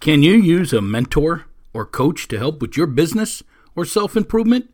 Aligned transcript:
Can 0.00 0.22
you 0.22 0.32
use 0.32 0.72
a 0.72 0.80
mentor 0.80 1.44
or 1.74 1.84
coach 1.84 2.26
to 2.28 2.38
help 2.38 2.62
with 2.62 2.74
your 2.74 2.86
business 2.86 3.42
or 3.76 3.84
self 3.84 4.16
improvement? 4.16 4.70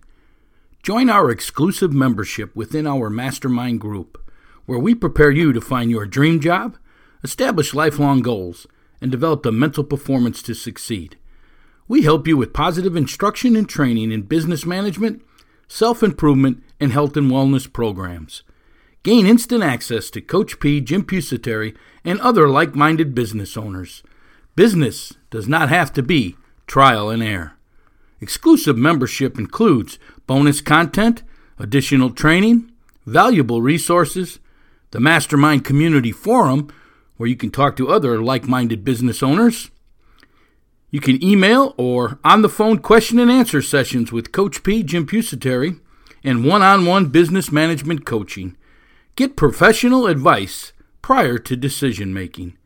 Join 0.84 1.10
our 1.10 1.32
exclusive 1.32 1.92
membership 1.92 2.54
within 2.54 2.86
our 2.86 3.10
mastermind 3.10 3.80
group, 3.80 4.24
where 4.66 4.78
we 4.78 4.94
prepare 4.94 5.32
you 5.32 5.52
to 5.52 5.60
find 5.60 5.90
your 5.90 6.06
dream 6.06 6.38
job, 6.38 6.78
establish 7.24 7.74
lifelong 7.74 8.22
goals, 8.22 8.68
and 9.00 9.10
develop 9.10 9.42
the 9.42 9.50
mental 9.50 9.82
performance 9.82 10.42
to 10.42 10.54
succeed. 10.54 11.18
We 11.88 12.02
help 12.02 12.28
you 12.28 12.36
with 12.36 12.52
positive 12.52 12.94
instruction 12.94 13.56
and 13.56 13.68
training 13.68 14.12
in 14.12 14.22
business 14.22 14.64
management, 14.64 15.22
self 15.66 16.04
improvement, 16.04 16.62
and 16.78 16.92
health 16.92 17.16
and 17.16 17.32
wellness 17.32 17.70
programs. 17.70 18.44
Gain 19.02 19.26
instant 19.26 19.64
access 19.64 20.08
to 20.10 20.20
Coach 20.20 20.60
P, 20.60 20.80
Jim 20.80 21.02
Pusateri, 21.02 21.76
and 22.04 22.20
other 22.20 22.48
like 22.48 22.76
minded 22.76 23.12
business 23.12 23.56
owners. 23.56 24.04
Business 24.56 25.12
does 25.30 25.46
not 25.46 25.68
have 25.68 25.92
to 25.92 26.02
be 26.02 26.34
trial 26.66 27.10
and 27.10 27.22
error. 27.22 27.52
Exclusive 28.20 28.76
membership 28.76 29.38
includes 29.38 29.98
bonus 30.26 30.62
content, 30.62 31.22
additional 31.58 32.10
training, 32.10 32.72
valuable 33.04 33.60
resources, 33.60 34.38
the 34.92 35.00
Mastermind 35.00 35.64
Community 35.64 36.10
Forum, 36.10 36.72
where 37.18 37.28
you 37.28 37.36
can 37.36 37.50
talk 37.50 37.76
to 37.76 37.90
other 37.90 38.22
like 38.22 38.48
minded 38.48 38.82
business 38.82 39.22
owners. 39.22 39.70
You 40.90 41.00
can 41.00 41.22
email 41.22 41.74
or 41.76 42.18
on 42.24 42.40
the 42.40 42.48
phone 42.48 42.78
question 42.78 43.18
and 43.18 43.30
answer 43.30 43.60
sessions 43.60 44.10
with 44.10 44.32
Coach 44.32 44.62
P, 44.62 44.82
Jim 44.82 45.06
Pusateri, 45.06 45.78
and 46.24 46.46
one 46.46 46.62
on 46.62 46.86
one 46.86 47.06
business 47.06 47.52
management 47.52 48.06
coaching. 48.06 48.56
Get 49.16 49.36
professional 49.36 50.06
advice 50.06 50.72
prior 51.02 51.36
to 51.38 51.56
decision 51.56 52.14
making. 52.14 52.56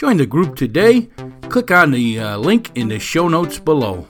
Join 0.00 0.16
the 0.16 0.24
group 0.24 0.56
today. 0.56 1.10
Click 1.50 1.70
on 1.70 1.90
the 1.90 2.18
uh, 2.18 2.38
link 2.38 2.70
in 2.74 2.88
the 2.88 2.98
show 2.98 3.28
notes 3.28 3.58
below. 3.58 4.08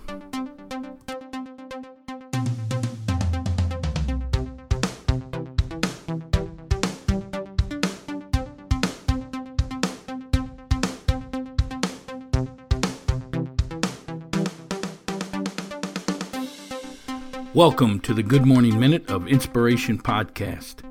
Welcome 17.53 17.99
to 18.03 18.15
the 18.15 18.23
Good 18.23 18.47
Morning 18.47 18.79
Minute 18.79 19.11
of 19.11 19.27
Inspiration 19.27 19.99
podcast. 19.99 20.89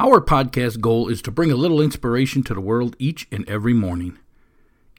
Our 0.00 0.20
podcast 0.20 0.80
goal 0.80 1.08
is 1.08 1.22
to 1.22 1.30
bring 1.30 1.52
a 1.52 1.54
little 1.54 1.80
inspiration 1.80 2.42
to 2.42 2.54
the 2.54 2.60
world 2.60 2.96
each 2.98 3.28
and 3.30 3.48
every 3.48 3.74
morning. 3.74 4.18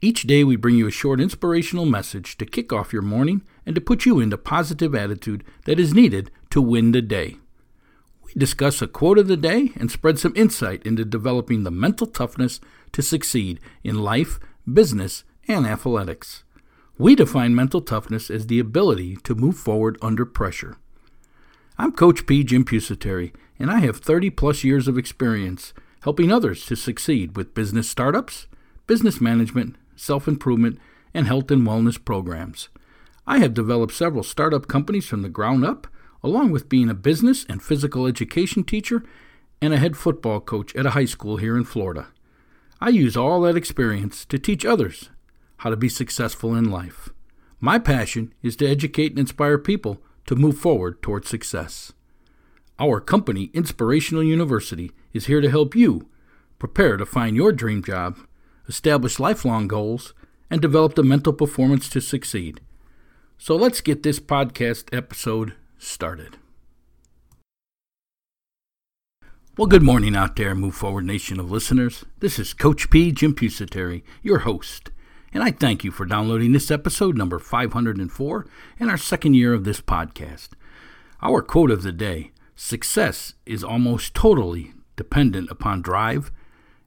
Each 0.04 0.24
day, 0.24 0.42
we 0.42 0.56
bring 0.56 0.74
you 0.74 0.88
a 0.88 0.90
short 0.90 1.20
inspirational 1.20 1.86
message 1.86 2.36
to 2.38 2.44
kick 2.44 2.72
off 2.72 2.92
your 2.92 3.02
morning 3.02 3.42
and 3.64 3.72
to 3.76 3.80
put 3.80 4.04
you 4.04 4.18
in 4.18 4.30
the 4.30 4.36
positive 4.36 4.96
attitude 4.96 5.44
that 5.64 5.78
is 5.78 5.94
needed 5.94 6.28
to 6.50 6.60
win 6.60 6.90
the 6.90 7.00
day. 7.00 7.36
We 8.24 8.32
discuss 8.36 8.82
a 8.82 8.88
quote 8.88 9.16
of 9.16 9.28
the 9.28 9.36
day 9.36 9.70
and 9.76 9.92
spread 9.92 10.18
some 10.18 10.32
insight 10.34 10.84
into 10.84 11.04
developing 11.04 11.62
the 11.62 11.70
mental 11.70 12.08
toughness 12.08 12.58
to 12.90 13.00
succeed 13.00 13.60
in 13.84 14.02
life, 14.02 14.40
business, 14.70 15.22
and 15.46 15.64
athletics. 15.64 16.42
We 16.98 17.14
define 17.14 17.54
mental 17.54 17.80
toughness 17.80 18.28
as 18.28 18.48
the 18.48 18.58
ability 18.58 19.18
to 19.22 19.36
move 19.36 19.56
forward 19.56 19.98
under 20.02 20.26
pressure. 20.26 20.78
I'm 21.78 21.92
Coach 21.92 22.26
P. 22.26 22.42
Jim 22.42 22.64
Pusateri, 22.64 23.32
and 23.56 23.70
I 23.70 23.78
have 23.78 23.98
30 23.98 24.30
plus 24.30 24.64
years 24.64 24.88
of 24.88 24.98
experience 24.98 25.72
helping 26.00 26.32
others 26.32 26.66
to 26.66 26.74
succeed 26.74 27.36
with 27.36 27.54
business 27.54 27.88
startups, 27.88 28.48
business 28.88 29.20
management, 29.20 29.76
self 29.96 30.28
improvement, 30.28 30.78
and 31.14 31.26
health 31.26 31.50
and 31.50 31.66
wellness 31.66 32.02
programs. 32.02 32.68
I 33.26 33.38
have 33.38 33.54
developed 33.54 33.94
several 33.94 34.22
startup 34.22 34.66
companies 34.66 35.06
from 35.06 35.22
the 35.22 35.28
ground 35.28 35.64
up, 35.64 35.86
along 36.22 36.50
with 36.50 36.68
being 36.68 36.88
a 36.88 36.94
business 36.94 37.44
and 37.48 37.62
physical 37.62 38.06
education 38.06 38.64
teacher 38.64 39.04
and 39.60 39.72
a 39.72 39.78
head 39.78 39.96
football 39.96 40.40
coach 40.40 40.74
at 40.74 40.86
a 40.86 40.90
high 40.90 41.04
school 41.04 41.36
here 41.36 41.56
in 41.56 41.64
Florida. 41.64 42.08
I 42.80 42.88
use 42.88 43.16
all 43.16 43.40
that 43.42 43.56
experience 43.56 44.24
to 44.26 44.38
teach 44.38 44.64
others 44.64 45.10
how 45.58 45.70
to 45.70 45.76
be 45.76 45.88
successful 45.88 46.56
in 46.56 46.70
life. 46.70 47.10
My 47.60 47.78
passion 47.78 48.34
is 48.42 48.56
to 48.56 48.66
educate 48.66 49.12
and 49.12 49.20
inspire 49.20 49.58
people 49.58 50.02
to 50.26 50.34
move 50.34 50.58
forward 50.58 51.00
toward 51.00 51.24
success. 51.24 51.92
Our 52.80 53.00
company, 53.00 53.50
Inspirational 53.54 54.24
University, 54.24 54.90
is 55.12 55.26
here 55.26 55.40
to 55.40 55.50
help 55.50 55.76
you 55.76 56.08
prepare 56.58 56.96
to 56.96 57.06
find 57.06 57.36
your 57.36 57.52
dream 57.52 57.84
job 57.84 58.18
establish 58.68 59.18
lifelong 59.18 59.68
goals, 59.68 60.14
and 60.50 60.60
develop 60.60 60.94
the 60.94 61.02
mental 61.02 61.32
performance 61.32 61.88
to 61.88 62.00
succeed. 62.00 62.60
So 63.38 63.56
let's 63.56 63.80
get 63.80 64.02
this 64.02 64.20
podcast 64.20 64.94
episode 64.94 65.54
started. 65.78 66.36
Well, 69.58 69.66
good 69.66 69.82
morning 69.82 70.16
out 70.16 70.36
there, 70.36 70.54
Move 70.54 70.74
Forward 70.74 71.04
Nation 71.04 71.38
of 71.38 71.50
listeners. 71.50 72.04
This 72.20 72.38
is 72.38 72.54
Coach 72.54 72.88
P. 72.88 73.12
Jim 73.12 73.34
Pusateri, 73.34 74.02
your 74.22 74.40
host, 74.40 74.90
and 75.34 75.42
I 75.42 75.50
thank 75.50 75.84
you 75.84 75.90
for 75.90 76.06
downloading 76.06 76.52
this 76.52 76.70
episode 76.70 77.18
number 77.18 77.38
504 77.38 78.46
in 78.78 78.88
our 78.88 78.96
second 78.96 79.34
year 79.34 79.52
of 79.52 79.64
this 79.64 79.80
podcast. 79.80 80.50
Our 81.20 81.42
quote 81.42 81.70
of 81.70 81.82
the 81.82 81.92
day 81.92 82.32
Success 82.56 83.34
is 83.44 83.64
almost 83.64 84.14
totally 84.14 84.72
dependent 84.96 85.50
upon 85.50 85.82
drive 85.82 86.30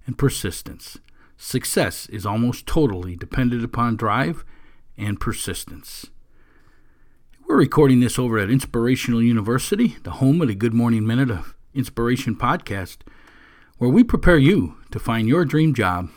and 0.05 0.17
persistence. 0.17 0.97
Success 1.37 2.07
is 2.07 2.25
almost 2.25 2.65
totally 2.65 3.15
dependent 3.15 3.63
upon 3.63 3.97
drive 3.97 4.45
and 4.97 5.19
persistence. 5.19 6.07
We're 7.47 7.57
recording 7.57 7.99
this 7.99 8.17
over 8.17 8.39
at 8.39 8.49
Inspirational 8.49 9.21
University, 9.21 9.97
the 10.03 10.11
home 10.11 10.41
of 10.41 10.47
the 10.47 10.55
Good 10.55 10.73
Morning 10.73 11.05
Minute 11.05 11.29
of 11.29 11.53
Inspiration 11.73 12.35
podcast, 12.35 12.97
where 13.77 13.89
we 13.89 14.03
prepare 14.03 14.37
you 14.37 14.77
to 14.91 14.99
find 14.99 15.27
your 15.27 15.43
dream 15.43 15.73
job, 15.73 16.09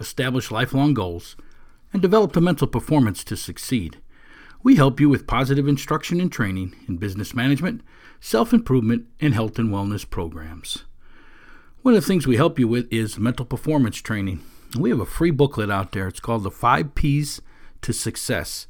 establish 0.00 0.50
lifelong 0.50 0.94
goals, 0.94 1.36
and 1.92 2.02
develop 2.02 2.32
the 2.32 2.40
mental 2.40 2.66
performance 2.66 3.22
to 3.24 3.36
succeed. 3.36 3.98
We 4.64 4.74
help 4.74 4.98
you 4.98 5.08
with 5.08 5.28
positive 5.28 5.68
instruction 5.68 6.20
and 6.20 6.30
training 6.30 6.74
in 6.88 6.96
business 6.96 7.34
management, 7.34 7.82
self 8.20 8.52
improvement, 8.52 9.06
and 9.20 9.32
health 9.32 9.60
and 9.60 9.70
wellness 9.70 10.08
programs. 10.08 10.84
One 11.82 11.94
of 11.94 12.02
the 12.02 12.06
things 12.06 12.26
we 12.26 12.36
help 12.36 12.58
you 12.58 12.66
with 12.66 12.92
is 12.92 13.16
mental 13.16 13.46
performance 13.46 13.98
training. 13.98 14.42
We 14.78 14.90
have 14.90 15.00
a 15.00 15.06
free 15.06 15.30
booklet 15.30 15.70
out 15.70 15.92
there. 15.92 16.06
It's 16.06 16.20
called 16.20 16.42
The 16.42 16.50
Five 16.50 16.94
P's 16.94 17.40
to 17.80 17.92
Success. 17.92 18.66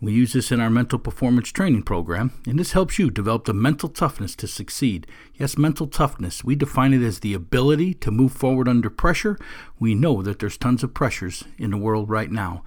We 0.00 0.12
use 0.12 0.32
this 0.32 0.52
in 0.52 0.60
our 0.60 0.70
mental 0.70 0.98
performance 0.98 1.50
training 1.50 1.82
program, 1.82 2.32
and 2.46 2.58
this 2.58 2.72
helps 2.72 2.98
you 2.98 3.10
develop 3.10 3.44
the 3.44 3.54
mental 3.54 3.88
toughness 3.88 4.34
to 4.36 4.48
succeed. 4.48 5.06
Yes, 5.34 5.56
mental 5.56 5.86
toughness. 5.86 6.44
We 6.44 6.54
define 6.54 6.92
it 6.92 7.02
as 7.02 7.20
the 7.20 7.34
ability 7.34 7.94
to 7.94 8.10
move 8.10 8.32
forward 8.32 8.68
under 8.68 8.90
pressure. 8.90 9.38
We 9.78 9.94
know 9.94 10.22
that 10.22 10.38
there's 10.38 10.56
tons 10.56 10.82
of 10.82 10.94
pressures 10.94 11.44
in 11.56 11.70
the 11.70 11.76
world 11.76 12.08
right 12.08 12.30
now. 12.30 12.64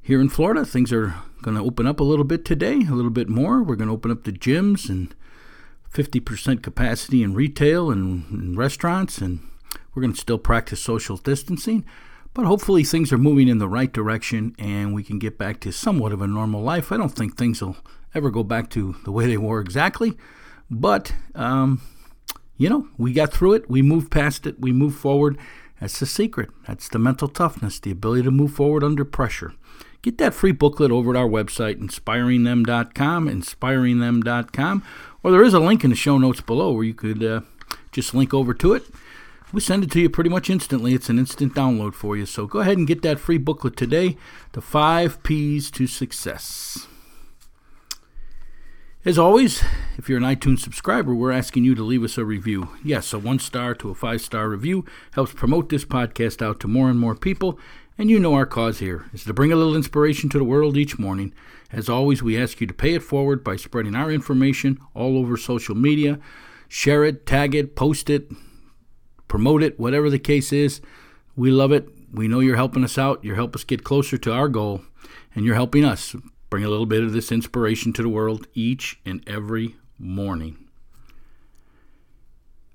Here 0.00 0.20
in 0.20 0.28
Florida, 0.28 0.64
things 0.64 0.92
are 0.92 1.14
going 1.42 1.56
to 1.56 1.62
open 1.62 1.86
up 1.86 2.00
a 2.00 2.04
little 2.04 2.24
bit 2.24 2.44
today, 2.44 2.76
a 2.76 2.94
little 2.94 3.10
bit 3.10 3.28
more. 3.28 3.62
We're 3.62 3.76
going 3.76 3.88
to 3.88 3.94
open 3.94 4.10
up 4.10 4.24
the 4.24 4.32
gyms 4.32 4.88
and 4.88 5.14
50% 5.92 6.62
capacity 6.62 7.22
in 7.22 7.34
retail 7.34 7.90
and, 7.90 8.24
and 8.30 8.56
restaurants 8.56 9.18
and 9.18 9.40
we're 9.96 10.02
going 10.02 10.12
to 10.12 10.20
still 10.20 10.38
practice 10.38 10.80
social 10.80 11.16
distancing, 11.16 11.82
but 12.34 12.44
hopefully 12.44 12.84
things 12.84 13.14
are 13.14 13.18
moving 13.18 13.48
in 13.48 13.56
the 13.56 13.68
right 13.68 13.90
direction 13.90 14.54
and 14.58 14.94
we 14.94 15.02
can 15.02 15.18
get 15.18 15.38
back 15.38 15.58
to 15.60 15.72
somewhat 15.72 16.12
of 16.12 16.20
a 16.20 16.26
normal 16.26 16.60
life. 16.60 16.92
I 16.92 16.98
don't 16.98 17.08
think 17.08 17.36
things 17.36 17.62
will 17.62 17.78
ever 18.14 18.30
go 18.30 18.44
back 18.44 18.68
to 18.70 18.94
the 19.04 19.10
way 19.10 19.26
they 19.26 19.38
were 19.38 19.58
exactly, 19.58 20.18
but 20.70 21.14
um, 21.34 21.80
you 22.58 22.68
know, 22.68 22.88
we 22.98 23.14
got 23.14 23.32
through 23.32 23.54
it, 23.54 23.70
we 23.70 23.80
moved 23.80 24.10
past 24.10 24.46
it, 24.46 24.60
we 24.60 24.70
moved 24.70 24.98
forward. 24.98 25.38
That's 25.80 25.98
the 25.98 26.06
secret. 26.06 26.50
That's 26.66 26.88
the 26.88 26.98
mental 26.98 27.28
toughness, 27.28 27.80
the 27.80 27.90
ability 27.90 28.24
to 28.24 28.30
move 28.30 28.52
forward 28.52 28.84
under 28.84 29.04
pressure. 29.04 29.54
Get 30.02 30.18
that 30.18 30.34
free 30.34 30.52
booklet 30.52 30.90
over 30.90 31.10
at 31.10 31.16
our 31.16 31.28
website, 31.28 31.80
inspiringthem.com, 31.80 33.28
inspiringthem.com, 33.28 34.84
or 35.22 35.30
there 35.30 35.42
is 35.42 35.54
a 35.54 35.60
link 35.60 35.84
in 35.84 35.90
the 35.90 35.96
show 35.96 36.18
notes 36.18 36.42
below 36.42 36.72
where 36.72 36.84
you 36.84 36.94
could 36.94 37.24
uh, 37.24 37.40
just 37.92 38.14
link 38.14 38.32
over 38.34 38.52
to 38.54 38.74
it 38.74 38.84
we 39.56 39.62
send 39.62 39.82
it 39.82 39.90
to 39.90 40.00
you 40.02 40.10
pretty 40.10 40.28
much 40.28 40.50
instantly. 40.50 40.92
It's 40.92 41.08
an 41.08 41.18
instant 41.18 41.54
download 41.54 41.94
for 41.94 42.14
you. 42.14 42.26
So 42.26 42.46
go 42.46 42.58
ahead 42.58 42.76
and 42.76 42.86
get 42.86 43.00
that 43.00 43.18
free 43.18 43.38
booklet 43.38 43.74
today 43.74 44.18
The 44.52 44.60
Five 44.60 45.22
P's 45.22 45.70
to 45.70 45.86
Success. 45.86 46.86
As 49.02 49.18
always, 49.18 49.64
if 49.96 50.10
you're 50.10 50.18
an 50.18 50.24
iTunes 50.24 50.58
subscriber, 50.58 51.14
we're 51.14 51.32
asking 51.32 51.64
you 51.64 51.74
to 51.74 51.82
leave 51.82 52.04
us 52.04 52.18
a 52.18 52.24
review. 52.26 52.68
Yes, 52.84 53.14
a 53.14 53.18
one 53.18 53.38
star 53.38 53.74
to 53.76 53.88
a 53.88 53.94
five 53.94 54.20
star 54.20 54.50
review 54.50 54.84
helps 55.12 55.32
promote 55.32 55.70
this 55.70 55.86
podcast 55.86 56.42
out 56.42 56.60
to 56.60 56.68
more 56.68 56.90
and 56.90 57.00
more 57.00 57.14
people. 57.14 57.58
And 57.96 58.10
you 58.10 58.18
know 58.18 58.34
our 58.34 58.44
cause 58.44 58.80
here 58.80 59.06
is 59.14 59.24
to 59.24 59.32
bring 59.32 59.52
a 59.52 59.56
little 59.56 59.74
inspiration 59.74 60.28
to 60.30 60.38
the 60.38 60.44
world 60.44 60.76
each 60.76 60.98
morning. 60.98 61.32
As 61.72 61.88
always, 61.88 62.22
we 62.22 62.38
ask 62.38 62.60
you 62.60 62.66
to 62.66 62.74
pay 62.74 62.92
it 62.92 63.02
forward 63.02 63.42
by 63.42 63.56
spreading 63.56 63.94
our 63.94 64.10
information 64.10 64.78
all 64.92 65.16
over 65.16 65.38
social 65.38 65.74
media. 65.74 66.20
Share 66.68 67.04
it, 67.04 67.24
tag 67.24 67.54
it, 67.54 67.74
post 67.74 68.10
it, 68.10 68.30
promote 69.28 69.62
it, 69.62 69.78
whatever 69.78 70.10
the 70.10 70.18
case 70.18 70.52
is. 70.52 70.80
We 71.36 71.50
love 71.50 71.72
it. 71.72 71.88
we 72.12 72.28
know 72.28 72.40
you're 72.40 72.56
helping 72.56 72.84
us 72.84 72.98
out. 72.98 73.24
You're 73.24 73.36
helping 73.36 73.60
us 73.60 73.64
get 73.64 73.84
closer 73.84 74.16
to 74.18 74.32
our 74.32 74.48
goal, 74.48 74.82
and 75.34 75.44
you're 75.44 75.54
helping 75.54 75.84
us 75.84 76.14
bring 76.50 76.64
a 76.64 76.68
little 76.68 76.86
bit 76.86 77.02
of 77.02 77.12
this 77.12 77.32
inspiration 77.32 77.92
to 77.94 78.02
the 78.02 78.08
world 78.08 78.46
each 78.54 78.98
and 79.04 79.22
every 79.28 79.76
morning. 79.98 80.66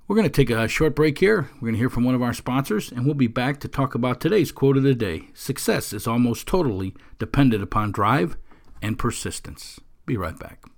We're 0.06 0.16
going 0.16 0.28
to 0.28 0.30
take 0.30 0.50
a 0.50 0.68
short 0.68 0.94
break 0.94 1.18
here. 1.18 1.48
We're 1.54 1.68
going 1.68 1.74
to 1.74 1.78
hear 1.78 1.88
from 1.88 2.04
one 2.04 2.14
of 2.14 2.22
our 2.22 2.34
sponsors, 2.34 2.92
and 2.92 3.06
we'll 3.06 3.14
be 3.14 3.28
back 3.28 3.60
to 3.60 3.68
talk 3.68 3.94
about 3.94 4.20
today's 4.20 4.52
quote 4.52 4.76
of 4.76 4.82
the 4.82 4.94
day 4.94 5.28
Success 5.32 5.92
is 5.92 6.06
almost 6.06 6.46
totally 6.46 6.94
dependent 7.18 7.62
upon 7.62 7.92
drive 7.92 8.36
and 8.82 8.98
persistence. 8.98 9.80
Be 10.04 10.16
right 10.16 10.38
back. 10.38 10.71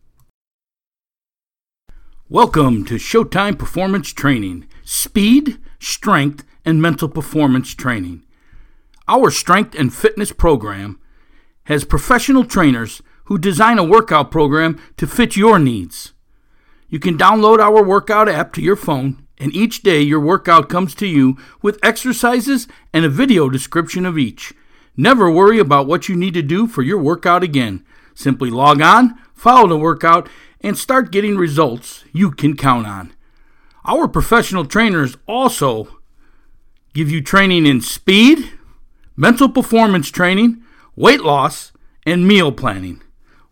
Welcome 2.30 2.86
to 2.86 2.94
Showtime 2.94 3.58
Performance 3.58 4.10
Training 4.10 4.66
Speed, 4.82 5.58
Strength, 5.78 6.42
and 6.64 6.80
Mental 6.80 7.06
Performance 7.06 7.74
Training. 7.74 8.22
Our 9.06 9.30
strength 9.30 9.74
and 9.74 9.92
fitness 9.92 10.32
program 10.32 10.98
has 11.64 11.84
professional 11.84 12.44
trainers 12.44 13.02
who 13.24 13.36
design 13.36 13.78
a 13.78 13.84
workout 13.84 14.30
program 14.30 14.80
to 14.96 15.06
fit 15.06 15.36
your 15.36 15.58
needs. 15.58 16.14
You 16.88 16.98
can 16.98 17.18
download 17.18 17.58
our 17.58 17.84
workout 17.84 18.26
app 18.26 18.54
to 18.54 18.62
your 18.62 18.76
phone, 18.76 19.26
and 19.36 19.54
each 19.54 19.82
day 19.82 20.00
your 20.00 20.20
workout 20.20 20.70
comes 20.70 20.94
to 20.94 21.06
you 21.06 21.36
with 21.60 21.78
exercises 21.82 22.66
and 22.94 23.04
a 23.04 23.10
video 23.10 23.50
description 23.50 24.06
of 24.06 24.16
each. 24.16 24.54
Never 24.96 25.30
worry 25.30 25.58
about 25.58 25.86
what 25.86 26.08
you 26.08 26.16
need 26.16 26.32
to 26.32 26.42
do 26.42 26.68
for 26.68 26.80
your 26.80 26.98
workout 26.98 27.42
again. 27.42 27.84
Simply 28.14 28.48
log 28.48 28.80
on, 28.80 29.14
follow 29.34 29.68
the 29.68 29.76
workout, 29.76 30.26
and 30.64 30.76
start 30.78 31.12
getting 31.12 31.36
results 31.36 32.04
you 32.10 32.30
can 32.30 32.56
count 32.56 32.86
on. 32.86 33.12
Our 33.84 34.08
professional 34.08 34.64
trainers 34.64 35.18
also 35.28 36.00
give 36.94 37.10
you 37.10 37.20
training 37.20 37.66
in 37.66 37.82
speed, 37.82 38.50
mental 39.14 39.50
performance 39.50 40.10
training, 40.10 40.62
weight 40.96 41.20
loss, 41.20 41.72
and 42.06 42.26
meal 42.26 42.50
planning. 42.50 43.02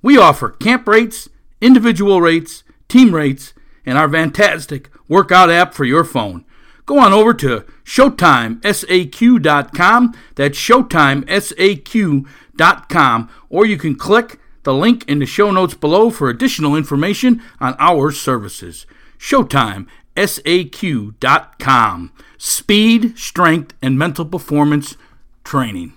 We 0.00 0.16
offer 0.16 0.48
camp 0.48 0.88
rates, 0.88 1.28
individual 1.60 2.22
rates, 2.22 2.64
team 2.88 3.14
rates, 3.14 3.52
and 3.84 3.98
our 3.98 4.10
fantastic 4.10 4.88
workout 5.06 5.50
app 5.50 5.74
for 5.74 5.84
your 5.84 6.04
phone. 6.04 6.46
Go 6.86 6.98
on 6.98 7.12
over 7.12 7.34
to 7.34 7.66
ShowtimeSAQ.com. 7.84 10.14
That's 10.34 10.58
ShowtimeSAQ.com. 10.58 13.30
Or 13.50 13.66
you 13.66 13.76
can 13.76 13.96
click 13.96 14.40
the 14.62 14.74
link 14.74 15.04
in 15.08 15.18
the 15.18 15.26
show 15.26 15.50
notes 15.50 15.74
below 15.74 16.10
for 16.10 16.28
additional 16.28 16.76
information 16.76 17.42
on 17.60 17.74
our 17.78 18.12
services. 18.12 18.86
ShowtimeSAQ.com. 19.18 22.12
Speed, 22.38 23.18
strength, 23.18 23.74
and 23.80 23.98
mental 23.98 24.24
performance 24.24 24.96
training. 25.44 25.92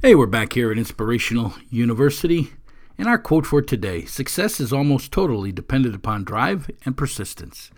Hey, 0.00 0.14
we're 0.14 0.26
back 0.26 0.52
here 0.52 0.70
at 0.70 0.78
Inspirational 0.78 1.54
University. 1.70 2.52
And 2.96 3.08
our 3.08 3.18
quote 3.18 3.46
for 3.46 3.62
today 3.62 4.04
success 4.04 4.60
is 4.60 4.72
almost 4.72 5.12
totally 5.12 5.52
dependent 5.52 5.94
upon 5.94 6.24
drive 6.24 6.70
and 6.84 6.96
persistence. 6.96 7.70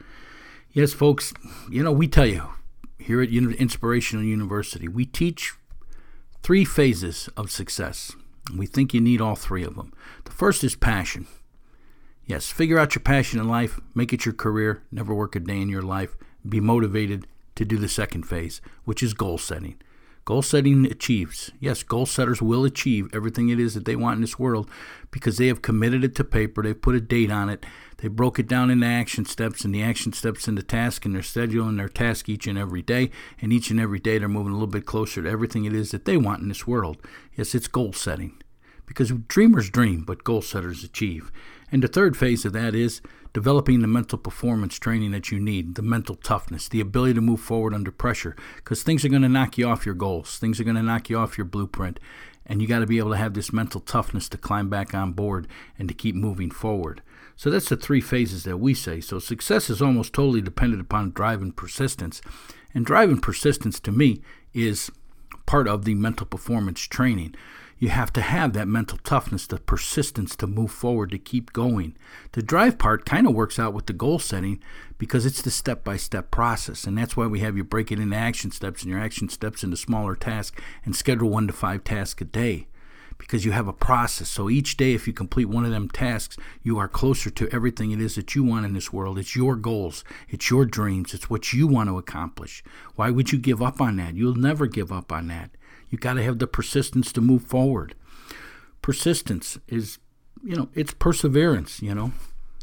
Yes, 0.73 0.93
folks, 0.93 1.35
you 1.71 1.83
know, 1.83 1.93
we 1.93 2.09
tell 2.09 2.27
you 2.27 2.51
here 2.99 3.21
at 3.21 3.31
Inspirational 3.31 4.25
University, 4.25 4.87
we 4.87 5.05
teach 5.05 5.55
three 6.43 6.65
phases 6.65 7.29
of 7.37 7.51
success. 7.51 8.13
We 8.57 8.67
think 8.67 8.93
you 8.93 9.01
need 9.01 9.21
all 9.21 9.37
three 9.37 9.65
of 9.65 9.77
them. 9.77 9.93
The 10.25 10.33
first 10.33 10.65
is 10.65 10.75
passion. 10.75 11.27
Yes, 12.27 12.49
figure 12.51 12.79
out 12.79 12.95
your 12.95 13.03
passion 13.03 13.41
in 13.41 13.49
life, 13.49 13.81
make 13.95 14.13
it 14.13 14.25
your 14.25 14.35
career, 14.35 14.83
never 14.93 15.15
work 15.15 15.35
a 15.37 15.41
day 15.41 15.61
in 15.61 15.69
your 15.69 15.83
life, 15.83 16.17
be 16.49 16.61
motivated 16.61 17.27
to 17.57 17.65
do 17.65 17.77
the 17.77 17.89
second 17.89 18.23
phase, 18.23 18.61
which 18.85 19.03
is 19.03 19.15
goal 19.15 19.37
setting. 19.37 19.77
Goal 20.25 20.43
setting 20.43 20.87
achieves. 20.87 21.51
Yes, 21.59 21.83
goal 21.83 22.07
setters 22.07 22.43
will 22.43 22.65
achieve 22.65 23.09
everything 23.13 23.49
it 23.49 23.59
is 23.59 23.75
that 23.75 23.85
they 23.85 23.97
want 23.97 24.17
in 24.17 24.21
this 24.21 24.39
world 24.39 24.71
because 25.11 25.39
they 25.39 25.47
have 25.49 25.63
committed 25.63 26.05
it 26.05 26.15
to 26.17 26.25
paper. 26.25 26.63
They've 26.63 26.81
put 26.81 26.95
a 26.95 27.01
date 27.01 27.31
on 27.31 27.49
it. 27.49 27.65
They 27.97 28.09
broke 28.09 28.39
it 28.39 28.47
down 28.47 28.71
into 28.71 28.87
action 28.87 29.25
steps 29.25 29.65
and 29.65 29.75
the 29.75 29.83
action 29.83 30.13
steps 30.13 30.47
into 30.47 30.63
task 30.63 31.05
and 31.05 31.15
they're 31.15 31.23
scheduling 31.23 31.79
their 31.79 31.89
task 31.89 32.29
each 32.29 32.47
and 32.47 32.59
every 32.59 32.83
day. 32.83 33.11
And 33.41 33.53
each 33.53 33.71
and 33.71 33.81
every 33.81 33.99
day 33.99 34.19
they're 34.19 34.29
moving 34.29 34.53
a 34.53 34.57
little 34.57 34.67
bit 34.67 34.87
closer 34.87 35.23
to 35.23 35.29
everything 35.29 35.65
it 35.65 35.75
is 35.75 35.91
that 35.91 36.05
they 36.05 36.17
want 36.17 36.43
in 36.43 36.49
this 36.49 36.67
world. 36.67 36.99
Yes, 37.35 37.55
it's 37.55 37.69
goal 37.69 37.93
setting 37.93 38.41
because 38.91 39.13
dreamers 39.29 39.71
dream, 39.71 40.03
but 40.03 40.25
goal 40.25 40.43
setters 40.43 40.83
achieve. 40.83 41.31
And 41.71 41.81
the 41.81 41.87
third 41.87 42.17
phase 42.17 42.45
of 42.45 42.53
that 42.55 42.75
is 42.75 43.01
developing 43.33 43.83
the 43.83 43.87
mental 43.87 44.19
performance 44.19 44.81
training 44.81 45.13
that 45.13 45.31
you 45.31 45.39
need, 45.39 45.77
the 45.77 45.83
mental 45.83 46.17
toughness, 46.17 46.69
the 46.69 46.81
ability 46.81 47.15
to 47.15 47.21
move 47.21 47.39
forward 47.39 47.73
under 47.73 47.93
pressure, 47.93 48.35
because 48.57 48.83
things 48.83 49.05
are 49.05 49.09
going 49.09 49.23
to 49.23 49.29
knock 49.29 49.57
you 49.57 49.69
off 49.69 49.87
your 49.87 49.95
goals, 49.95 50.39
things 50.39 50.59
are 50.59 50.65
going 50.65 50.75
to 50.75 50.83
knock 50.83 51.09
you 51.09 51.17
off 51.17 51.39
your 51.39 51.45
blueprint, 51.45 52.01
and 52.45 52.61
you 52.61 52.67
got 52.67 52.81
to 52.81 52.87
be 52.87 52.99
able 52.99 53.13
to 53.13 53.17
have 53.17 53.35
this 53.35 53.53
mental 53.53 53.81
toughness 53.81 54.29
to 54.29 54.37
climb 54.37 54.69
back 54.69 54.93
on 54.93 55.13
board 55.13 55.47
and 55.79 55.87
to 55.87 55.95
keep 55.95 56.17
moving 56.17 56.51
forward. 56.51 57.01
So 57.37 57.49
that's 57.49 57.69
the 57.69 57.77
three 57.77 58.01
phases 58.01 58.43
that 58.43 58.57
we 58.57 58.75
say. 58.75 59.01
So 59.01 59.21
success 59.21 59.71
is 59.71 59.81
almost 59.81 60.13
totally 60.13 60.41
dependent 60.41 60.83
upon 60.83 61.13
drive 61.13 61.41
and 61.43 61.57
persistence. 61.57 62.21
And 62.75 62.85
drive 62.85 63.09
and 63.09 63.23
persistence 63.23 63.79
to 63.81 63.93
me 63.93 64.21
is 64.53 64.91
part 65.47 65.69
of 65.69 65.85
the 65.85 65.95
mental 65.95 66.27
performance 66.27 66.81
training 66.81 67.37
you 67.81 67.89
have 67.89 68.13
to 68.13 68.21
have 68.21 68.53
that 68.53 68.69
mental 68.69 68.99
toughness, 68.99 69.47
the 69.47 69.59
persistence 69.59 70.37
to 70.37 70.47
move 70.47 70.71
forward, 70.71 71.11
to 71.11 71.19
keep 71.19 71.53
going. 71.55 71.97
The 72.33 72.43
drive 72.43 72.79
part 72.79 73.07
kind 73.07 73.27
of 73.27 73.35
works 73.35 73.59
out 73.59 73.73
with 73.73 73.87
the 73.87 73.95
goal 73.95 74.19
setting 74.19 74.63
because 74.99 75.25
it's 75.25 75.41
the 75.41 75.51
step 75.51 75.83
by 75.83 75.97
step 75.97 76.31
process. 76.31 76.85
And 76.85 76.99
that's 76.99 77.17
why 77.17 77.27
we 77.27 77.41
have 77.41 77.57
you 77.57 77.65
break 77.65 77.91
it 77.91 77.99
into 77.99 78.15
action 78.15 78.51
steps 78.51 78.83
and 78.83 78.91
your 78.91 79.01
action 79.01 79.31
steps 79.31 79.65
into 79.65 79.79
smaller 79.79 80.15
tasks 80.15 80.61
and 80.85 80.95
schedule 80.95 81.31
one 81.31 81.47
to 81.47 81.55
five 81.55 81.83
tasks 81.83 82.21
a 82.21 82.27
day 82.27 82.67
because 83.17 83.47
you 83.47 83.53
have 83.53 83.67
a 83.67 83.73
process. 83.73 84.29
So 84.29 84.51
each 84.51 84.77
day, 84.77 84.93
if 84.93 85.07
you 85.07 85.15
complete 85.15 85.47
one 85.47 85.65
of 85.65 85.71
them 85.71 85.89
tasks, 85.89 86.37
you 86.63 86.79
are 86.79 86.89
closer 86.89 87.31
to 87.31 87.49
everything 87.51 87.93
it 87.93 88.01
is 88.01 88.15
that 88.17 88.35
you 88.35 88.45
want 88.45 88.67
in 88.67 88.75
this 88.75 88.93
world. 88.93 89.19
It's 89.19 89.35
your 89.35 89.57
goals, 89.57 90.05
it's 90.29 90.51
your 90.51 90.67
dreams, 90.67 91.15
it's 91.15 91.31
what 91.31 91.55
you 91.55 91.67
want 91.67 91.89
to 91.89 91.99
accomplish. 91.99 92.63
Why 92.97 93.11
would 93.11 93.33
you 93.33 93.39
give 93.39 93.63
up 93.63 93.81
on 93.81 93.97
that? 93.97 94.17
You'll 94.17 94.35
never 94.35 94.67
give 94.67 94.93
up 94.93 95.13
on 95.13 95.29
that. 95.29 95.51
You 95.91 95.99
got 95.99 96.15
to 96.15 96.23
have 96.23 96.39
the 96.39 96.47
persistence 96.47 97.13
to 97.13 97.21
move 97.21 97.43
forward. 97.43 97.95
Persistence 98.81 99.59
is, 99.69 99.99
you 100.43 100.57
know, 100.57 100.69
it's 100.75 100.95
perseverance, 100.95 101.83
you 101.83 101.95
know. 101.95 102.13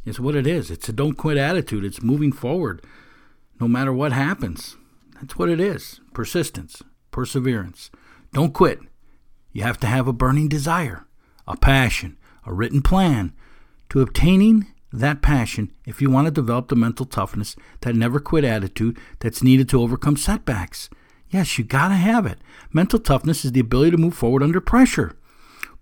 It's 0.05 0.19
what 0.19 0.35
it 0.35 0.47
is. 0.47 0.71
It's 0.71 0.87
a 0.87 0.93
don't 0.93 1.17
quit 1.17 1.37
attitude. 1.37 1.83
It's 1.83 2.01
moving 2.01 2.31
forward 2.31 2.81
no 3.59 3.67
matter 3.67 3.91
what 3.91 4.13
happens. 4.13 4.77
That's 5.15 5.37
what 5.37 5.49
it 5.49 5.59
is. 5.59 5.99
Persistence, 6.13 6.81
perseverance. 7.11 7.91
Don't 8.33 8.53
quit. 8.53 8.79
You 9.51 9.63
have 9.63 9.79
to 9.81 9.87
have 9.87 10.07
a 10.07 10.13
burning 10.13 10.47
desire, 10.47 11.05
a 11.47 11.57
passion, 11.57 12.17
a 12.45 12.53
written 12.53 12.81
plan 12.81 13.33
to 13.89 14.01
obtaining 14.01 14.67
that 14.93 15.21
passion 15.21 15.73
if 15.85 16.01
you 16.01 16.09
want 16.09 16.25
to 16.25 16.31
develop 16.31 16.69
the 16.69 16.75
mental 16.75 17.05
toughness, 17.05 17.55
that 17.81 17.95
never 17.95 18.19
quit 18.19 18.43
attitude 18.43 18.97
that's 19.19 19.43
needed 19.43 19.67
to 19.69 19.81
overcome 19.81 20.15
setbacks. 20.15 20.89
Yes, 21.29 21.57
you 21.57 21.63
got 21.63 21.89
to 21.89 21.95
have 21.95 22.25
it. 22.25 22.39
Mental 22.71 22.99
toughness 22.99 23.43
is 23.43 23.51
the 23.51 23.59
ability 23.59 23.91
to 23.91 23.97
move 23.97 24.15
forward 24.15 24.43
under 24.43 24.61
pressure. 24.61 25.15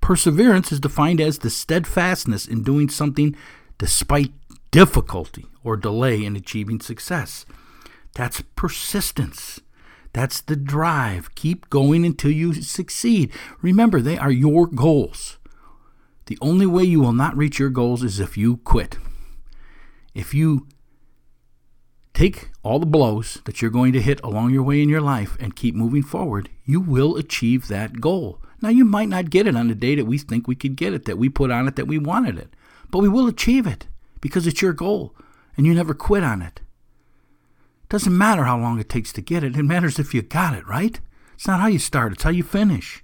Perseverance 0.01 0.71
is 0.71 0.79
defined 0.79 1.21
as 1.21 1.39
the 1.39 1.49
steadfastness 1.49 2.47
in 2.47 2.63
doing 2.63 2.89
something 2.89 3.35
despite 3.77 4.31
difficulty 4.71 5.45
or 5.63 5.77
delay 5.77 6.23
in 6.23 6.35
achieving 6.35 6.79
success. 6.79 7.45
That's 8.13 8.41
persistence. 8.55 9.61
That's 10.13 10.41
the 10.41 10.55
drive. 10.55 11.35
Keep 11.35 11.69
going 11.69 12.05
until 12.05 12.31
you 12.31 12.53
succeed. 12.53 13.31
Remember, 13.61 13.99
they 13.99 14.17
are 14.17 14.31
your 14.31 14.67
goals. 14.67 15.37
The 16.27 16.37
only 16.41 16.65
way 16.65 16.83
you 16.83 17.01
will 17.01 17.13
not 17.13 17.37
reach 17.37 17.59
your 17.59 17.69
goals 17.69 18.01
is 18.01 18.19
if 18.19 18.37
you 18.37 18.57
quit. 18.57 18.97
If 20.13 20.33
you 20.33 20.67
take 22.15 22.49
all 22.63 22.79
the 22.79 22.85
blows 22.85 23.41
that 23.43 23.61
you're 23.61 23.69
going 23.69 23.93
to 23.93 24.01
hit 24.01 24.21
along 24.23 24.51
your 24.51 24.63
way 24.63 24.81
in 24.81 24.89
your 24.89 25.01
life 25.01 25.37
and 25.39 25.55
keep 25.55 25.75
moving 25.75 26.01
forward, 26.01 26.49
you 26.63 26.79
will 26.79 27.17
achieve 27.17 27.67
that 27.67 27.99
goal. 28.01 28.41
Now, 28.61 28.69
you 28.69 28.85
might 28.85 29.09
not 29.09 29.29
get 29.29 29.45
it 29.45 29.55
on 29.55 29.67
the 29.67 29.75
day 29.75 29.95
that 29.95 30.05
we 30.05 30.17
think 30.17 30.47
we 30.47 30.55
could 30.55 30.77
get 30.77 30.93
it, 30.93 31.05
that 31.05 31.17
we 31.17 31.29
put 31.29 31.51
on 31.51 31.67
it, 31.67 31.75
that 31.75 31.87
we 31.87 31.99
wanted 31.99 32.37
it, 32.37 32.49
but 32.89 32.99
we 32.99 33.09
will 33.09 33.27
achieve 33.27 33.67
it 33.67 33.87
because 34.21 34.47
it's 34.47 34.61
your 34.61 34.73
goal 34.73 35.13
and 35.57 35.67
you 35.67 35.73
never 35.73 35.93
quit 35.93 36.23
on 36.23 36.41
it. 36.41 36.61
It 37.83 37.89
doesn't 37.89 38.17
matter 38.17 38.45
how 38.45 38.57
long 38.57 38.79
it 38.79 38.89
takes 38.89 39.11
to 39.13 39.21
get 39.21 39.43
it, 39.43 39.55
it 39.55 39.63
matters 39.63 39.99
if 39.99 40.13
you 40.13 40.21
got 40.21 40.55
it, 40.55 40.65
right? 40.65 40.99
It's 41.35 41.47
not 41.47 41.59
how 41.59 41.67
you 41.67 41.79
start, 41.79 42.13
it's 42.13 42.23
how 42.23 42.29
you 42.31 42.43
finish. 42.43 43.03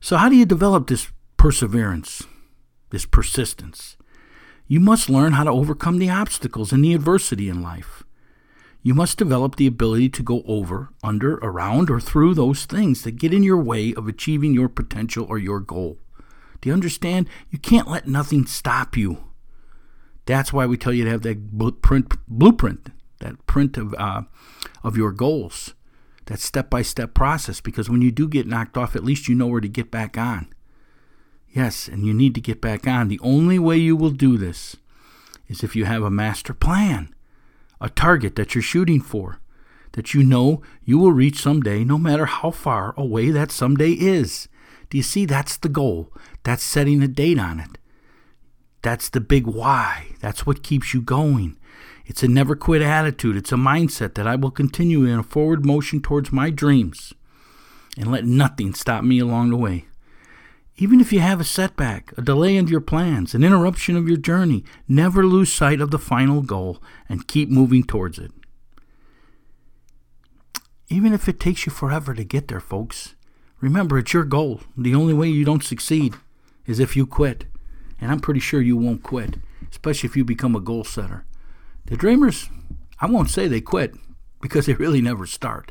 So, 0.00 0.16
how 0.16 0.28
do 0.28 0.36
you 0.36 0.46
develop 0.46 0.86
this 0.86 1.08
perseverance, 1.36 2.22
this 2.90 3.06
persistence? 3.06 3.96
You 4.72 4.80
must 4.80 5.10
learn 5.10 5.32
how 5.32 5.44
to 5.44 5.50
overcome 5.50 5.98
the 5.98 6.08
obstacles 6.08 6.72
and 6.72 6.82
the 6.82 6.94
adversity 6.94 7.50
in 7.50 7.60
life. 7.60 8.04
You 8.82 8.94
must 8.94 9.18
develop 9.18 9.56
the 9.56 9.66
ability 9.66 10.08
to 10.08 10.22
go 10.22 10.42
over, 10.46 10.88
under, 11.04 11.34
around, 11.42 11.90
or 11.90 12.00
through 12.00 12.32
those 12.32 12.64
things 12.64 13.02
that 13.02 13.18
get 13.18 13.34
in 13.34 13.42
your 13.42 13.62
way 13.62 13.92
of 13.92 14.08
achieving 14.08 14.54
your 14.54 14.70
potential 14.70 15.26
or 15.28 15.36
your 15.36 15.60
goal. 15.60 15.98
Do 16.62 16.70
you 16.70 16.72
understand? 16.72 17.28
You 17.50 17.58
can't 17.58 17.86
let 17.86 18.08
nothing 18.08 18.46
stop 18.46 18.96
you. 18.96 19.22
That's 20.24 20.54
why 20.54 20.64
we 20.64 20.78
tell 20.78 20.94
you 20.94 21.04
to 21.04 21.10
have 21.10 21.20
that 21.20 21.50
blueprint, 21.50 22.14
blueprint 22.26 22.88
that 23.20 23.44
print 23.44 23.76
of 23.76 23.94
uh, 23.98 24.22
of 24.82 24.96
your 24.96 25.12
goals, 25.12 25.74
that 26.24 26.40
step 26.40 26.70
by 26.70 26.80
step 26.80 27.12
process. 27.12 27.60
Because 27.60 27.90
when 27.90 28.00
you 28.00 28.10
do 28.10 28.26
get 28.26 28.46
knocked 28.46 28.78
off, 28.78 28.96
at 28.96 29.04
least 29.04 29.28
you 29.28 29.34
know 29.34 29.48
where 29.48 29.60
to 29.60 29.68
get 29.68 29.90
back 29.90 30.16
on. 30.16 30.48
Yes, 31.52 31.86
and 31.86 32.06
you 32.06 32.14
need 32.14 32.34
to 32.34 32.40
get 32.40 32.60
back 32.60 32.86
on. 32.86 33.08
The 33.08 33.20
only 33.20 33.58
way 33.58 33.76
you 33.76 33.94
will 33.94 34.10
do 34.10 34.38
this 34.38 34.76
is 35.48 35.62
if 35.62 35.76
you 35.76 35.84
have 35.84 36.02
a 36.02 36.10
master 36.10 36.54
plan, 36.54 37.14
a 37.80 37.90
target 37.90 38.36
that 38.36 38.54
you're 38.54 38.62
shooting 38.62 39.00
for, 39.00 39.38
that 39.92 40.14
you 40.14 40.22
know 40.22 40.62
you 40.84 40.98
will 40.98 41.12
reach 41.12 41.42
someday, 41.42 41.84
no 41.84 41.98
matter 41.98 42.24
how 42.24 42.50
far 42.50 42.94
away 42.96 43.30
that 43.30 43.50
someday 43.50 43.90
is. 43.92 44.48
Do 44.88 44.96
you 44.96 45.02
see? 45.02 45.26
That's 45.26 45.58
the 45.58 45.68
goal. 45.68 46.10
That's 46.42 46.62
setting 46.62 47.02
a 47.02 47.08
date 47.08 47.38
on 47.38 47.60
it. 47.60 47.78
That's 48.80 49.10
the 49.10 49.20
big 49.20 49.46
why. 49.46 50.08
That's 50.20 50.46
what 50.46 50.62
keeps 50.62 50.94
you 50.94 51.02
going. 51.02 51.58
It's 52.06 52.22
a 52.22 52.28
never 52.28 52.56
quit 52.56 52.82
attitude. 52.82 53.36
It's 53.36 53.52
a 53.52 53.56
mindset 53.56 54.14
that 54.14 54.26
I 54.26 54.36
will 54.36 54.50
continue 54.50 55.04
in 55.04 55.18
a 55.18 55.22
forward 55.22 55.64
motion 55.64 56.00
towards 56.00 56.32
my 56.32 56.50
dreams 56.50 57.12
and 57.96 58.10
let 58.10 58.24
nothing 58.24 58.74
stop 58.74 59.04
me 59.04 59.18
along 59.18 59.50
the 59.50 59.56
way. 59.56 59.86
Even 60.82 61.00
if 61.00 61.12
you 61.12 61.20
have 61.20 61.40
a 61.40 61.44
setback, 61.44 62.12
a 62.18 62.22
delay 62.22 62.56
in 62.56 62.66
your 62.66 62.80
plans, 62.80 63.36
an 63.36 63.44
interruption 63.44 63.96
of 63.96 64.08
your 64.08 64.16
journey, 64.16 64.64
never 64.88 65.24
lose 65.24 65.52
sight 65.52 65.80
of 65.80 65.92
the 65.92 65.98
final 65.98 66.42
goal 66.42 66.82
and 67.08 67.28
keep 67.28 67.48
moving 67.48 67.84
towards 67.84 68.18
it. 68.18 68.32
Even 70.88 71.12
if 71.12 71.28
it 71.28 71.38
takes 71.38 71.66
you 71.66 71.70
forever 71.70 72.14
to 72.14 72.24
get 72.24 72.48
there, 72.48 72.58
folks, 72.58 73.14
remember 73.60 73.96
it's 73.96 74.12
your 74.12 74.24
goal. 74.24 74.62
The 74.76 74.92
only 74.92 75.14
way 75.14 75.28
you 75.28 75.44
don't 75.44 75.62
succeed 75.62 76.16
is 76.66 76.80
if 76.80 76.96
you 76.96 77.06
quit. 77.06 77.44
And 78.00 78.10
I'm 78.10 78.18
pretty 78.18 78.40
sure 78.40 78.60
you 78.60 78.76
won't 78.76 79.04
quit, 79.04 79.36
especially 79.70 80.08
if 80.08 80.16
you 80.16 80.24
become 80.24 80.56
a 80.56 80.60
goal 80.60 80.82
setter. 80.82 81.24
The 81.86 81.96
dreamers, 81.96 82.50
I 82.98 83.06
won't 83.06 83.30
say 83.30 83.46
they 83.46 83.60
quit 83.60 83.94
because 84.40 84.66
they 84.66 84.74
really 84.74 85.00
never 85.00 85.26
start. 85.26 85.70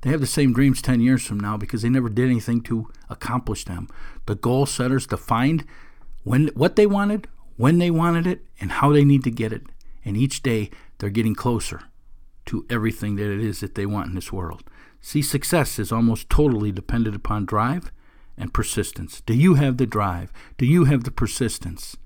They 0.00 0.10
have 0.10 0.20
the 0.20 0.26
same 0.26 0.52
dreams 0.52 0.80
10 0.80 1.00
years 1.00 1.26
from 1.26 1.40
now 1.40 1.56
because 1.56 1.82
they 1.82 1.88
never 1.88 2.08
did 2.08 2.30
anything 2.30 2.60
to 2.62 2.88
accomplish 3.08 3.64
them. 3.64 3.88
The 4.26 4.36
goal 4.36 4.66
setters 4.66 5.06
defined 5.06 5.64
when 6.22 6.48
what 6.48 6.76
they 6.76 6.86
wanted, 6.86 7.26
when 7.56 7.78
they 7.78 7.90
wanted 7.90 8.26
it, 8.26 8.44
and 8.60 8.72
how 8.72 8.92
they 8.92 9.04
need 9.04 9.24
to 9.24 9.30
get 9.30 9.52
it. 9.52 9.62
And 10.04 10.16
each 10.16 10.42
day 10.42 10.70
they're 10.98 11.10
getting 11.10 11.34
closer 11.34 11.82
to 12.46 12.64
everything 12.70 13.16
that 13.16 13.30
it 13.30 13.40
is 13.40 13.60
that 13.60 13.74
they 13.74 13.86
want 13.86 14.08
in 14.08 14.14
this 14.14 14.32
world. 14.32 14.62
See, 15.00 15.22
success 15.22 15.78
is 15.78 15.92
almost 15.92 16.30
totally 16.30 16.72
dependent 16.72 17.16
upon 17.16 17.44
drive 17.44 17.92
and 18.36 18.54
persistence. 18.54 19.20
Do 19.26 19.34
you 19.34 19.54
have 19.54 19.76
the 19.76 19.86
drive? 19.86 20.32
Do 20.56 20.66
you 20.66 20.84
have 20.84 21.04
the 21.04 21.10
persistence? 21.10 21.96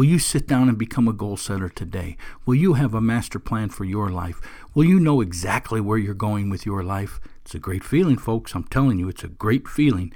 Will 0.00 0.06
you 0.06 0.18
sit 0.18 0.46
down 0.46 0.70
and 0.70 0.78
become 0.78 1.08
a 1.08 1.12
goal 1.12 1.36
setter 1.36 1.68
today? 1.68 2.16
Will 2.46 2.54
you 2.54 2.72
have 2.72 2.94
a 2.94 3.02
master 3.02 3.38
plan 3.38 3.68
for 3.68 3.84
your 3.84 4.08
life? 4.08 4.40
Will 4.72 4.86
you 4.86 4.98
know 4.98 5.20
exactly 5.20 5.78
where 5.78 5.98
you're 5.98 6.14
going 6.14 6.48
with 6.48 6.64
your 6.64 6.82
life? 6.82 7.20
It's 7.42 7.54
a 7.54 7.58
great 7.58 7.84
feeling, 7.84 8.16
folks. 8.16 8.54
I'm 8.54 8.64
telling 8.64 8.98
you, 8.98 9.10
it's 9.10 9.24
a 9.24 9.28
great 9.28 9.68
feeling 9.68 10.10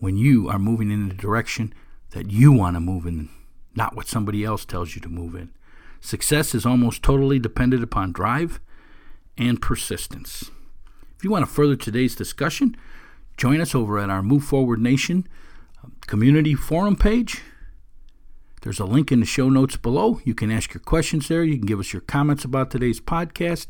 when 0.00 0.16
you 0.16 0.48
are 0.48 0.58
moving 0.58 0.90
in 0.90 1.08
the 1.08 1.14
direction 1.14 1.72
that 2.10 2.32
you 2.32 2.50
want 2.50 2.74
to 2.74 2.80
move 2.80 3.06
in, 3.06 3.28
not 3.76 3.94
what 3.94 4.08
somebody 4.08 4.42
else 4.42 4.64
tells 4.64 4.96
you 4.96 5.00
to 5.02 5.08
move 5.08 5.36
in. 5.36 5.50
Success 6.00 6.52
is 6.52 6.66
almost 6.66 7.04
totally 7.04 7.38
dependent 7.38 7.84
upon 7.84 8.10
drive 8.10 8.58
and 9.36 9.62
persistence. 9.62 10.50
If 11.16 11.22
you 11.22 11.30
want 11.30 11.46
to 11.46 11.52
further 11.52 11.76
today's 11.76 12.16
discussion, 12.16 12.76
join 13.36 13.60
us 13.60 13.72
over 13.72 14.00
at 14.00 14.10
our 14.10 14.20
Move 14.20 14.42
Forward 14.42 14.80
Nation 14.80 15.28
uh, 15.84 15.90
community 16.08 16.54
forum 16.56 16.96
page 16.96 17.40
there's 18.62 18.80
a 18.80 18.84
link 18.84 19.12
in 19.12 19.20
the 19.20 19.26
show 19.26 19.48
notes 19.48 19.76
below. 19.76 20.20
You 20.24 20.34
can 20.34 20.50
ask 20.50 20.74
your 20.74 20.80
questions 20.80 21.28
there. 21.28 21.44
You 21.44 21.56
can 21.56 21.66
give 21.66 21.80
us 21.80 21.92
your 21.92 22.02
comments 22.02 22.44
about 22.44 22.70
today's 22.70 23.00
podcast. 23.00 23.66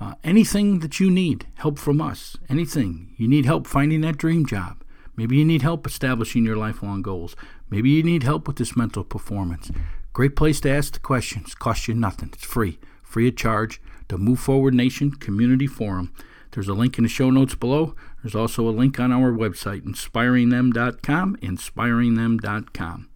Uh, 0.00 0.14
anything 0.24 0.78
that 0.78 0.98
you 0.98 1.10
need 1.10 1.46
help 1.56 1.78
from 1.78 2.00
us, 2.00 2.36
anything 2.48 3.12
you 3.16 3.28
need 3.28 3.44
help 3.44 3.66
finding 3.66 4.00
that 4.00 4.16
dream 4.16 4.46
job. 4.46 4.82
Maybe 5.16 5.36
you 5.36 5.44
need 5.44 5.62
help 5.62 5.86
establishing 5.86 6.44
your 6.44 6.56
lifelong 6.56 7.02
goals. 7.02 7.36
Maybe 7.68 7.90
you 7.90 8.02
need 8.02 8.22
help 8.22 8.46
with 8.46 8.56
this 8.56 8.74
mental 8.74 9.04
performance. 9.04 9.70
Great 10.14 10.34
place 10.34 10.60
to 10.60 10.70
ask 10.70 10.94
the 10.94 11.00
questions. 11.00 11.54
Cost 11.54 11.88
you 11.88 11.94
nothing. 11.94 12.30
It's 12.32 12.44
free, 12.44 12.78
free 13.02 13.28
of 13.28 13.36
charge. 13.36 13.82
The 14.08 14.16
Move 14.16 14.40
Forward 14.40 14.74
Nation 14.74 15.12
Community 15.12 15.66
Forum. 15.66 16.12
There's 16.52 16.68
a 16.68 16.74
link 16.74 16.98
in 16.98 17.04
the 17.04 17.10
show 17.10 17.30
notes 17.30 17.54
below. 17.54 17.94
There's 18.22 18.34
also 18.34 18.66
a 18.68 18.70
link 18.70 18.98
on 18.98 19.12
our 19.12 19.30
website, 19.30 19.82
inspiringthem.com, 19.82 21.36
inspiringthem.com. 21.36 23.09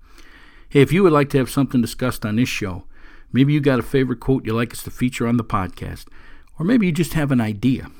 Hey, 0.74 0.80
if 0.80 0.92
you 0.92 1.04
would 1.04 1.12
like 1.12 1.30
to 1.30 1.38
have 1.38 1.50
something 1.50 1.80
discussed 1.80 2.26
on 2.26 2.34
this 2.34 2.48
show, 2.48 2.82
maybe 3.32 3.52
you 3.52 3.60
got 3.60 3.78
a 3.78 3.82
favorite 3.84 4.18
quote 4.18 4.44
you'd 4.44 4.54
like 4.54 4.72
us 4.72 4.82
to 4.82 4.90
feature 4.90 5.28
on 5.28 5.36
the 5.36 5.44
podcast, 5.44 6.06
or 6.58 6.66
maybe 6.66 6.84
you 6.84 6.90
just 6.90 7.12
have 7.12 7.30
an 7.30 7.40
idea, 7.40 7.92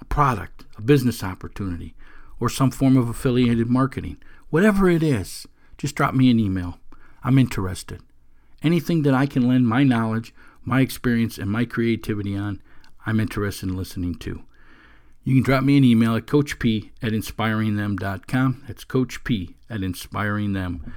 a 0.00 0.06
product, 0.06 0.64
a 0.78 0.80
business 0.80 1.22
opportunity, 1.22 1.94
or 2.40 2.48
some 2.48 2.70
form 2.70 2.96
of 2.96 3.10
affiliated 3.10 3.68
marketing, 3.68 4.16
whatever 4.48 4.88
it 4.88 5.02
is, 5.02 5.46
just 5.76 5.94
drop 5.94 6.14
me 6.14 6.30
an 6.30 6.40
email. 6.40 6.78
I'm 7.22 7.38
interested. 7.38 8.00
Anything 8.62 9.02
that 9.02 9.12
I 9.12 9.26
can 9.26 9.46
lend 9.46 9.68
my 9.68 9.84
knowledge, 9.84 10.32
my 10.64 10.80
experience, 10.80 11.36
and 11.36 11.50
my 11.50 11.66
creativity 11.66 12.34
on, 12.34 12.62
I'm 13.04 13.20
interested 13.20 13.68
in 13.68 13.76
listening 13.76 14.14
to. 14.20 14.42
You 15.22 15.34
can 15.34 15.42
drop 15.42 15.64
me 15.64 15.76
an 15.76 15.84
email 15.84 16.16
at 16.16 16.24
coachp 16.24 16.90
at 17.02 17.12
inspiringthem.com. 17.12 18.64
That's 18.66 18.86
coachp 18.86 19.54
at 19.68 19.80
inspiringthem.com. 19.80 20.94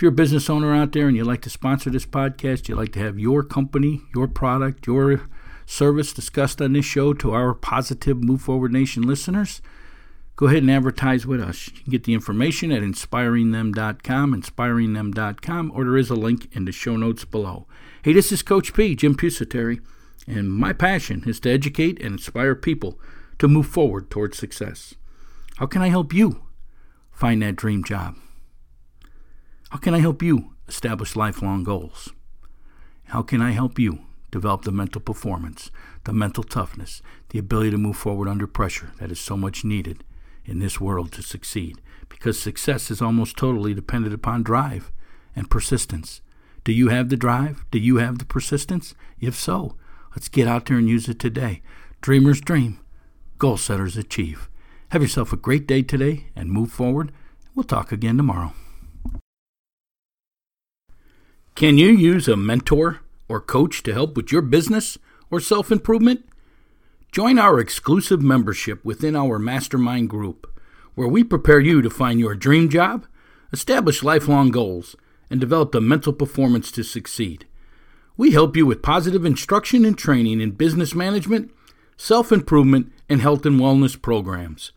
If 0.00 0.02
you're 0.02 0.12
a 0.12 0.14
business 0.14 0.48
owner 0.48 0.74
out 0.74 0.92
there 0.92 1.08
and 1.08 1.16
you'd 1.16 1.26
like 1.26 1.42
to 1.42 1.50
sponsor 1.50 1.90
this 1.90 2.06
podcast, 2.06 2.68
you'd 2.68 2.78
like 2.78 2.92
to 2.92 3.00
have 3.00 3.18
your 3.18 3.42
company, 3.42 4.00
your 4.14 4.28
product, 4.28 4.86
your 4.86 5.28
service 5.66 6.14
discussed 6.14 6.62
on 6.62 6.72
this 6.72 6.86
show 6.86 7.12
to 7.12 7.32
our 7.32 7.52
positive 7.52 8.22
Move 8.22 8.40
Forward 8.40 8.72
Nation 8.72 9.02
listeners, 9.02 9.60
go 10.36 10.46
ahead 10.46 10.62
and 10.62 10.70
advertise 10.70 11.26
with 11.26 11.40
us. 11.40 11.68
You 11.68 11.82
can 11.82 11.90
get 11.90 12.04
the 12.04 12.14
information 12.14 12.72
at 12.72 12.82
inspiringthem.com, 12.82 14.34
inspiringthem.com, 14.34 15.72
or 15.74 15.84
there 15.84 15.98
is 15.98 16.08
a 16.08 16.14
link 16.14 16.48
in 16.56 16.64
the 16.64 16.72
show 16.72 16.96
notes 16.96 17.26
below. 17.26 17.66
Hey, 18.02 18.14
this 18.14 18.32
is 18.32 18.42
Coach 18.42 18.72
P, 18.72 18.96
Jim 18.96 19.14
Pusateri, 19.14 19.80
and 20.26 20.50
my 20.50 20.72
passion 20.72 21.24
is 21.26 21.40
to 21.40 21.50
educate 21.50 21.98
and 22.00 22.14
inspire 22.14 22.54
people 22.54 22.98
to 23.38 23.48
move 23.48 23.66
forward 23.66 24.10
towards 24.10 24.38
success. 24.38 24.94
How 25.58 25.66
can 25.66 25.82
I 25.82 25.88
help 25.88 26.14
you 26.14 26.40
find 27.20 27.42
that 27.42 27.54
dream 27.54 27.84
job? 27.84 28.16
How 29.68 29.76
can 29.76 29.92
I 29.92 29.98
help 29.98 30.22
you 30.22 30.54
establish 30.66 31.14
lifelong 31.14 31.64
goals? 31.64 32.08
How 33.08 33.20
can 33.20 33.42
I 33.42 33.50
help 33.50 33.78
you 33.78 34.06
develop 34.30 34.62
the 34.62 34.72
mental 34.72 35.02
performance, 35.02 35.70
the 36.04 36.14
mental 36.14 36.42
toughness, 36.42 37.02
the 37.28 37.38
ability 37.38 37.72
to 37.72 37.76
move 37.76 37.98
forward 37.98 38.26
under 38.26 38.46
pressure 38.46 38.92
that 38.98 39.10
is 39.12 39.20
so 39.20 39.36
much 39.36 39.66
needed 39.66 40.02
in 40.46 40.60
this 40.60 40.80
world 40.80 41.12
to 41.12 41.22
succeed? 41.22 41.82
Because 42.08 42.40
success 42.40 42.90
is 42.90 43.02
almost 43.02 43.36
totally 43.36 43.74
dependent 43.74 44.14
upon 44.14 44.42
drive 44.42 44.90
and 45.36 45.50
persistence. 45.50 46.22
Do 46.64 46.72
you 46.72 46.88
have 46.88 47.10
the 47.10 47.18
drive? 47.18 47.66
Do 47.70 47.78
you 47.78 47.96
have 47.96 48.18
the 48.18 48.24
persistence? 48.24 48.94
If 49.20 49.34
so, 49.34 49.76
let's 50.12 50.30
get 50.30 50.48
out 50.48 50.64
there 50.64 50.78
and 50.78 50.88
use 50.88 51.06
it 51.06 51.18
today. 51.18 51.60
Dreamers 52.00 52.40
dream, 52.40 52.80
goal 53.36 53.58
setters 53.58 53.98
achieve. 53.98 54.49
Have 54.90 55.02
yourself 55.02 55.32
a 55.32 55.36
great 55.36 55.68
day 55.68 55.82
today 55.82 56.24
and 56.34 56.50
move 56.50 56.72
forward. 56.72 57.12
We'll 57.54 57.62
talk 57.62 57.92
again 57.92 58.16
tomorrow. 58.16 58.54
Can 61.54 61.78
you 61.78 61.90
use 61.90 62.26
a 62.26 62.36
mentor 62.36 62.98
or 63.28 63.40
coach 63.40 63.84
to 63.84 63.92
help 63.92 64.16
with 64.16 64.32
your 64.32 64.42
business 64.42 64.98
or 65.30 65.38
self 65.38 65.70
improvement? 65.70 66.28
Join 67.12 67.38
our 67.38 67.60
exclusive 67.60 68.20
membership 68.20 68.84
within 68.84 69.14
our 69.14 69.38
mastermind 69.38 70.10
group, 70.10 70.52
where 70.96 71.06
we 71.06 71.22
prepare 71.22 71.60
you 71.60 71.82
to 71.82 71.90
find 71.90 72.18
your 72.18 72.34
dream 72.34 72.68
job, 72.68 73.06
establish 73.52 74.02
lifelong 74.02 74.50
goals, 74.50 74.96
and 75.30 75.38
develop 75.38 75.70
the 75.70 75.80
mental 75.80 76.12
performance 76.12 76.72
to 76.72 76.82
succeed. 76.82 77.46
We 78.16 78.32
help 78.32 78.56
you 78.56 78.66
with 78.66 78.82
positive 78.82 79.24
instruction 79.24 79.84
and 79.84 79.96
training 79.96 80.40
in 80.40 80.50
business 80.50 80.96
management, 80.96 81.52
self 81.96 82.32
improvement, 82.32 82.92
and 83.08 83.20
health 83.20 83.46
and 83.46 83.60
wellness 83.60 84.00
programs. 84.00 84.72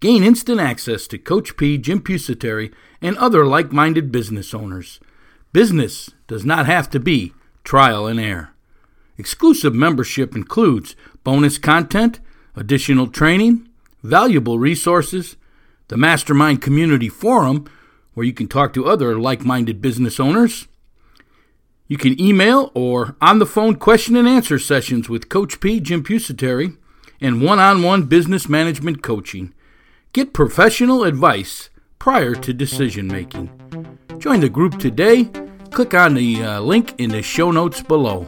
Gain 0.00 0.22
instant 0.22 0.60
access 0.60 1.08
to 1.08 1.18
Coach 1.18 1.56
P, 1.56 1.76
Jim 1.76 2.00
Pusateri, 2.00 2.72
and 3.02 3.16
other 3.18 3.44
like 3.44 3.72
minded 3.72 4.12
business 4.12 4.54
owners. 4.54 5.00
Business 5.52 6.10
does 6.28 6.44
not 6.44 6.66
have 6.66 6.88
to 6.90 7.00
be 7.00 7.32
trial 7.64 8.06
and 8.06 8.20
error. 8.20 8.50
Exclusive 9.16 9.74
membership 9.74 10.36
includes 10.36 10.94
bonus 11.24 11.58
content, 11.58 12.20
additional 12.54 13.08
training, 13.08 13.68
valuable 14.04 14.58
resources, 14.58 15.36
the 15.88 15.96
Mastermind 15.96 16.62
Community 16.62 17.08
Forum, 17.08 17.68
where 18.14 18.26
you 18.26 18.32
can 18.32 18.46
talk 18.46 18.72
to 18.74 18.86
other 18.86 19.18
like 19.18 19.44
minded 19.44 19.82
business 19.82 20.20
owners. 20.20 20.68
You 21.88 21.96
can 21.96 22.20
email 22.20 22.70
or 22.74 23.16
on 23.20 23.40
the 23.40 23.46
phone 23.46 23.74
question 23.76 24.14
and 24.14 24.28
answer 24.28 24.58
sessions 24.58 25.08
with 25.08 25.28
Coach 25.28 25.58
P, 25.58 25.80
Jim 25.80 26.04
Pusateri, 26.04 26.76
and 27.20 27.42
one 27.42 27.58
on 27.58 27.82
one 27.82 28.04
business 28.04 28.48
management 28.48 29.02
coaching. 29.02 29.52
Get 30.18 30.32
professional 30.32 31.04
advice 31.04 31.70
prior 32.00 32.34
to 32.34 32.52
decision 32.52 33.06
making. 33.06 33.48
Join 34.18 34.40
the 34.40 34.48
group 34.48 34.76
today. 34.80 35.30
Click 35.70 35.94
on 35.94 36.14
the 36.14 36.42
uh, 36.42 36.60
link 36.60 36.96
in 36.98 37.10
the 37.10 37.22
show 37.22 37.52
notes 37.52 37.80
below. 37.82 38.26